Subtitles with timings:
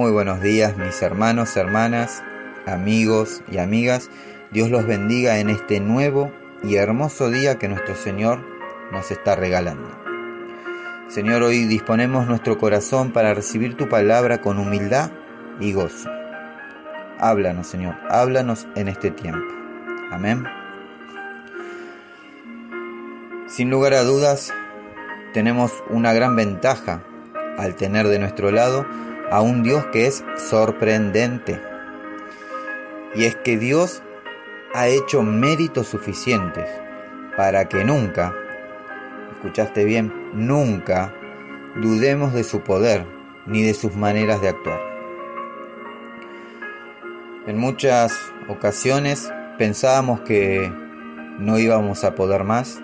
[0.00, 2.22] Muy buenos días mis hermanos, hermanas,
[2.64, 4.08] amigos y amigas.
[4.50, 6.32] Dios los bendiga en este nuevo
[6.62, 8.40] y hermoso día que nuestro Señor
[8.92, 9.90] nos está regalando.
[11.08, 15.10] Señor, hoy disponemos nuestro corazón para recibir tu palabra con humildad
[15.60, 16.08] y gozo.
[17.18, 19.52] Háblanos, Señor, háblanos en este tiempo.
[20.10, 20.46] Amén.
[23.48, 24.50] Sin lugar a dudas,
[25.34, 27.02] tenemos una gran ventaja
[27.58, 28.86] al tener de nuestro lado
[29.30, 31.60] a un Dios que es sorprendente.
[33.14, 34.02] Y es que Dios
[34.74, 36.68] ha hecho méritos suficientes
[37.36, 38.34] para que nunca,
[39.32, 41.14] escuchaste bien, nunca
[41.76, 43.06] dudemos de su poder
[43.46, 44.80] ni de sus maneras de actuar.
[47.46, 48.12] En muchas
[48.48, 50.70] ocasiones pensábamos que
[51.38, 52.80] no íbamos a poder más,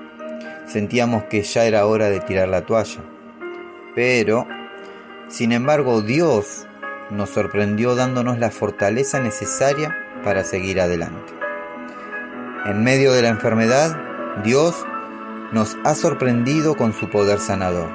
[0.67, 3.01] sentíamos que ya era hora de tirar la toalla,
[3.95, 4.47] pero
[5.29, 6.67] sin embargo, Dios
[7.11, 11.33] nos sorprendió dándonos la fortaleza necesaria para seguir adelante.
[12.65, 13.97] En medio de la enfermedad,
[14.45, 14.85] Dios
[15.53, 17.91] nos ha sorprendido con su poder sanador.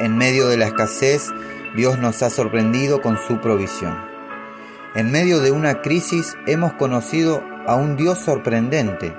[0.00, 1.30] En medio de la escasez,
[1.74, 3.96] Dios nos ha sorprendido con su provisión.
[4.94, 9.14] En medio de una crisis hemos conocido a un Dios sorprendente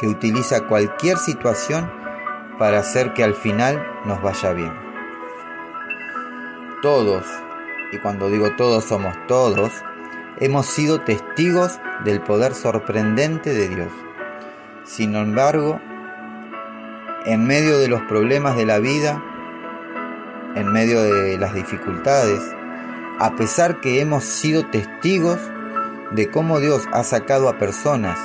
[0.00, 1.90] que utiliza cualquier situación
[2.58, 4.83] para hacer que al final nos vaya bien
[6.84, 7.24] todos,
[7.92, 9.72] y cuando digo todos somos todos,
[10.38, 13.88] hemos sido testigos del poder sorprendente de Dios.
[14.84, 15.80] Sin embargo,
[17.24, 19.24] en medio de los problemas de la vida,
[20.56, 22.42] en medio de las dificultades,
[23.18, 25.38] a pesar que hemos sido testigos
[26.10, 28.18] de cómo Dios ha sacado a personas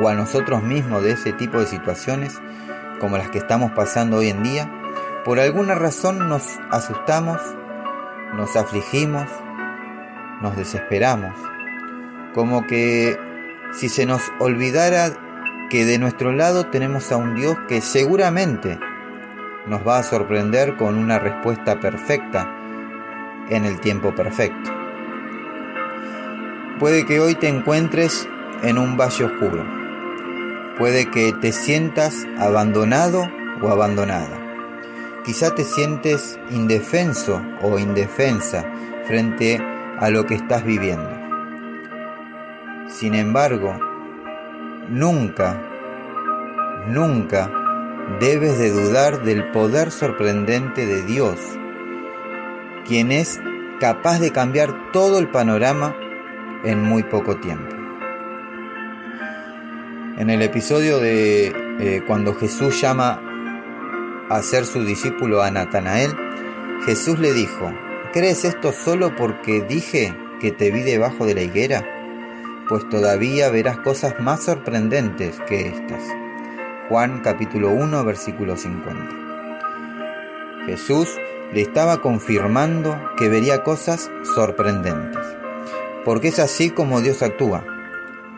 [0.00, 2.40] o a nosotros mismos de ese tipo de situaciones,
[3.00, 4.70] como las que estamos pasando hoy en día,
[5.24, 7.40] por alguna razón nos asustamos
[8.34, 9.26] nos afligimos,
[10.40, 11.34] nos desesperamos,
[12.34, 13.18] como que
[13.72, 15.12] si se nos olvidara
[15.70, 18.78] que de nuestro lado tenemos a un Dios que seguramente
[19.66, 22.54] nos va a sorprender con una respuesta perfecta
[23.50, 24.70] en el tiempo perfecto.
[26.78, 28.28] Puede que hoy te encuentres
[28.62, 29.64] en un valle oscuro.
[30.78, 33.28] Puede que te sientas abandonado
[33.60, 34.47] o abandonada.
[35.28, 38.64] Quizá te sientes indefenso o indefensa
[39.06, 39.60] frente
[39.98, 41.10] a lo que estás viviendo.
[42.88, 43.78] Sin embargo,
[44.88, 45.60] nunca,
[46.86, 47.52] nunca
[48.18, 51.38] debes de dudar del poder sorprendente de Dios,
[52.86, 53.38] quien es
[53.80, 55.94] capaz de cambiar todo el panorama
[56.64, 57.76] en muy poco tiempo.
[60.16, 61.48] En el episodio de
[61.80, 63.27] eh, cuando Jesús llama
[64.28, 66.14] a ser su discípulo a Natanael,
[66.84, 67.72] Jesús le dijo,
[68.12, 71.84] ¿crees esto solo porque dije que te vi debajo de la higuera?
[72.68, 76.02] Pues todavía verás cosas más sorprendentes que estas.
[76.88, 79.28] Juan capítulo 1 versículo 50.
[80.66, 81.16] Jesús
[81.52, 85.24] le estaba confirmando que vería cosas sorprendentes,
[86.04, 87.64] porque es así como Dios actúa,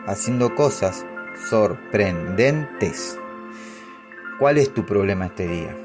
[0.07, 1.05] haciendo cosas
[1.49, 3.20] sorprendentes.
[4.41, 5.77] ¿Cuál es tu problema este día?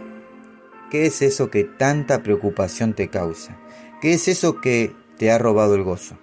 [0.91, 3.55] ¿Qué es eso que tanta preocupación te causa?
[4.01, 6.17] ¿Qué es eso que te ha robado el gozo?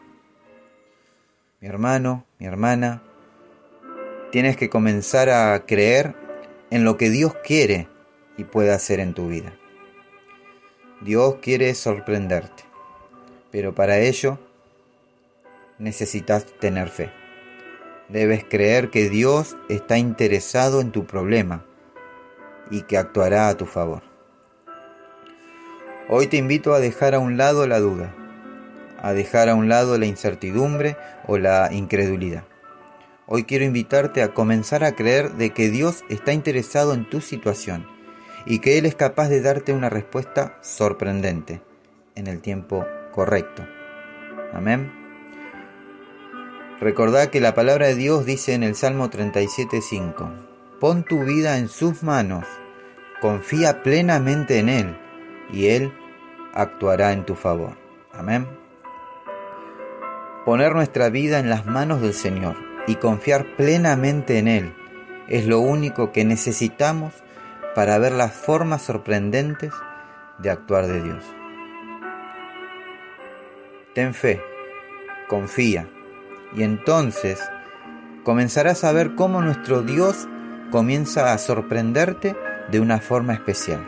[1.62, 3.04] Mi hermano, mi hermana,
[4.32, 6.16] tienes que comenzar a creer
[6.72, 7.88] en lo que Dios quiere
[8.36, 9.54] y puede hacer en tu vida.
[11.02, 12.64] Dios quiere sorprenderte,
[13.52, 14.40] pero para ello
[15.78, 17.12] necesitas tener fe.
[18.10, 21.68] Debes creer que Dios está interesado en tu problema
[22.70, 24.04] y que actuará a tu favor.
[26.10, 28.14] Hoy te invito a dejar a un lado la duda,
[29.02, 30.98] a dejar a un lado la incertidumbre
[31.28, 32.44] o la incredulidad.
[33.26, 37.88] Hoy quiero invitarte a comenzar a creer de que Dios está interesado en tu situación
[38.46, 41.62] y que Él es capaz de darte una respuesta sorprendente
[42.16, 43.66] en el tiempo correcto.
[44.54, 44.92] Amén.
[46.82, 50.53] Recordá que la palabra de Dios dice en el Salmo 37.5,
[50.84, 52.46] Pon tu vida en sus manos,
[53.22, 54.98] confía plenamente en Él
[55.50, 55.94] y Él
[56.54, 57.78] actuará en tu favor.
[58.12, 58.46] Amén.
[60.44, 64.76] Poner nuestra vida en las manos del Señor y confiar plenamente en Él
[65.30, 67.14] es lo único que necesitamos
[67.76, 69.72] para ver las formas sorprendentes
[70.40, 71.24] de actuar de Dios.
[73.96, 74.42] Ten fe,
[75.30, 75.88] confía,
[76.54, 77.40] y entonces
[78.26, 80.28] comenzarás a ver cómo nuestro Dios
[80.74, 82.36] comienza a sorprenderte
[82.72, 83.86] de una forma especial,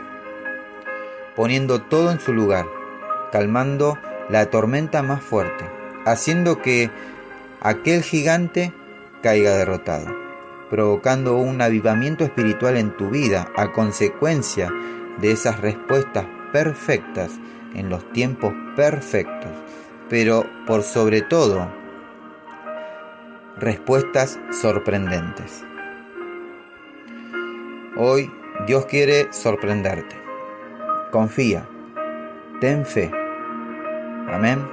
[1.34, 2.64] poniendo todo en su lugar,
[3.32, 3.98] calmando
[4.28, 5.68] la tormenta más fuerte,
[6.04, 6.92] haciendo que
[7.60, 8.72] aquel gigante
[9.20, 10.14] caiga derrotado,
[10.70, 14.70] provocando un avivamiento espiritual en tu vida a consecuencia
[15.18, 17.32] de esas respuestas perfectas
[17.74, 19.50] en los tiempos perfectos,
[20.08, 21.68] pero por sobre todo,
[23.58, 25.64] respuestas sorprendentes.
[27.98, 28.30] Hoy
[28.66, 30.16] Dios quiere sorprenderte.
[31.12, 31.66] Confía,
[32.60, 33.10] ten fe.
[34.28, 34.68] Amén.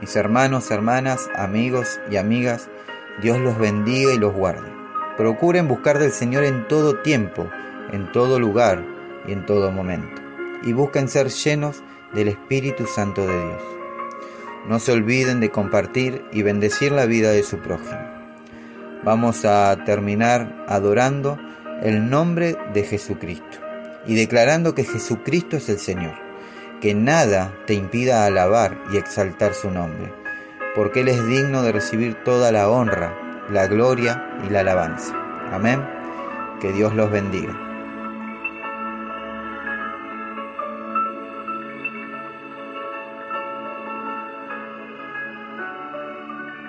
[0.00, 2.70] Mis hermanos, hermanas, amigos y amigas,
[3.20, 4.72] Dios los bendiga y los guarde.
[5.16, 7.50] Procuren buscar del Señor en todo tiempo,
[7.90, 8.84] en todo lugar
[9.26, 10.22] y en todo momento.
[10.62, 13.62] Y busquen ser llenos del Espíritu Santo de Dios.
[14.68, 17.98] No se olviden de compartir y bendecir la vida de su prójimo.
[19.02, 21.40] Vamos a terminar adorando
[21.82, 23.58] el nombre de Jesucristo
[24.06, 26.14] y declarando que Jesucristo es el Señor,
[26.80, 30.12] que nada te impida alabar y exaltar su nombre,
[30.74, 33.14] porque Él es digno de recibir toda la honra,
[33.50, 35.14] la gloria y la alabanza.
[35.52, 35.84] Amén.
[36.60, 37.56] Que Dios los bendiga.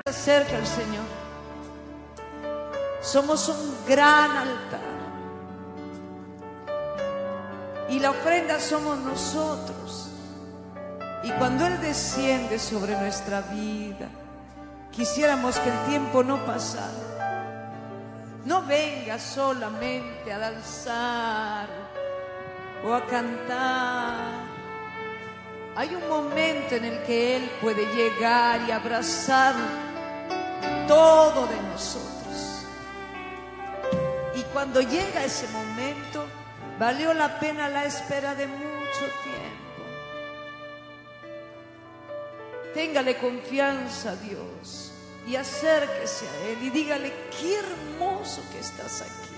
[0.06, 1.06] Acerca al Señor.
[3.02, 4.89] Somos un gran altar.
[8.02, 10.10] La ofrenda somos nosotros.
[11.24, 14.08] Y cuando Él desciende sobre nuestra vida,
[14.92, 17.20] quisiéramos que el tiempo no pasara.
[18.46, 21.68] No venga solamente a danzar
[22.86, 24.50] o a cantar.
[25.76, 29.56] Hay un momento en el que Él puede llegar y abrazar
[30.88, 32.66] todo de nosotros.
[34.36, 35.99] Y cuando llega ese momento,
[36.80, 39.84] valió la pena la espera de mucho tiempo.
[42.74, 44.94] Téngale confianza a Dios
[45.28, 49.30] y acérquese a Él y dígale, qué hermoso que estás aquí.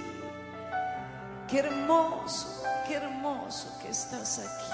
[1.49, 4.71] Qué hermoso, qué hermoso que estás aquí.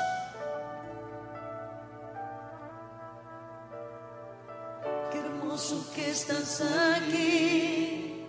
[5.11, 6.61] Qué hermoso que estás
[6.97, 8.25] aquí,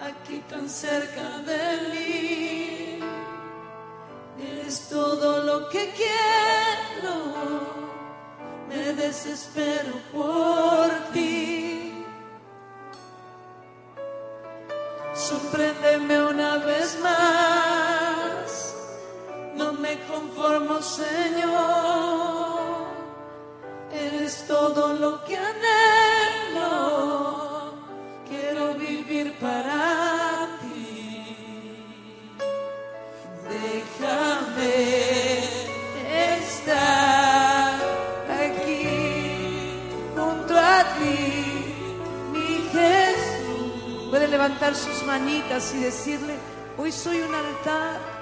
[0.00, 1.95] aquí tan cerca de mí.
[4.66, 7.14] Eres todo lo que quiero,
[8.68, 12.04] me desespero por ti.
[15.14, 18.74] Sorpréndeme una vez más,
[19.54, 21.55] no me conformo, Señor.
[45.56, 46.34] Y decirle,
[46.76, 48.15] hoy soy un altar.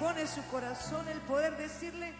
[0.00, 2.14] Dispone su corazón, el poder decirle,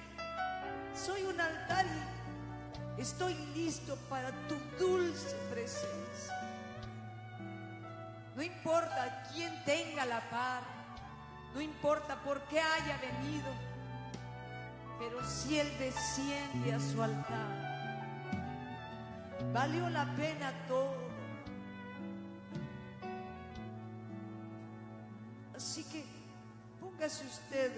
[0.95, 6.39] soy un altar y Estoy listo para tu dulce presencia.
[8.37, 10.63] No importa quién tenga la par,
[11.55, 13.49] no importa por qué haya venido,
[14.99, 17.49] pero si Él desciende a su altar,
[19.55, 21.00] valió la pena todo.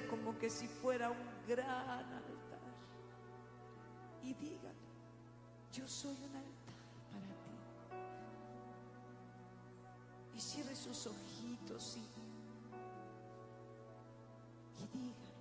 [0.09, 2.33] Como que si fuera un gran altar
[4.23, 4.79] y dígale,
[5.73, 6.75] yo soy un altar
[7.11, 7.57] para ti.
[10.37, 12.01] Y cierre sus ojitos y,
[14.83, 15.32] y dígale,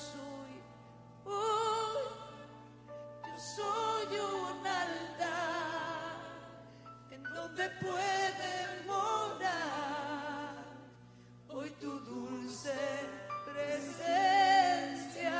[0.00, 0.52] soy,
[1.26, 2.04] hoy
[3.26, 6.16] yo soy un altar
[7.10, 8.52] en donde puede
[8.86, 10.54] morar
[11.48, 12.78] hoy tu dulce
[13.44, 15.38] presencia.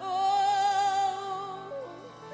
[0.00, 1.70] Oh,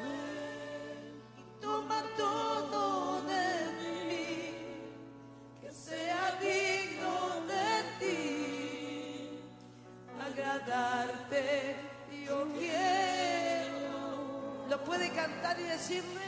[0.04, 3.46] y toma todo de
[3.78, 4.26] mí,
[5.62, 7.14] que sea digno
[7.52, 7.68] de
[8.00, 9.40] ti,
[10.20, 11.37] agradarte
[15.18, 16.26] cantar y decirle?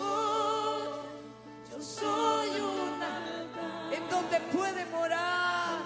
[0.00, 1.02] Oh,
[1.68, 3.12] yo soy una
[3.96, 5.80] en donde puede morar.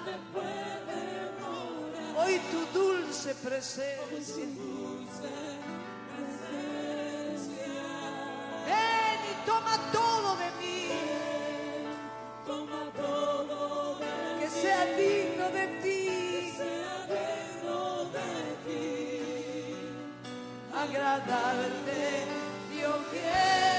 [2.19, 4.45] hoy tu dulce presencia.
[8.69, 10.79] Ven y toma todo de mí,
[14.41, 16.03] que sea digno de ti,
[20.83, 22.02] agradarte
[23.33, 23.72] yo quiero.